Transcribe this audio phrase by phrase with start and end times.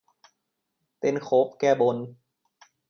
[0.99, 1.97] เต้นโคฟแก้บน